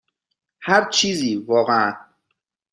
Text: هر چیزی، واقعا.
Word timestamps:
هر 0.61 0.89
چیزی، 0.89 1.35
واقعا. 1.35 1.93